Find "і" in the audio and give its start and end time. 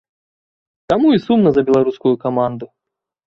1.17-1.19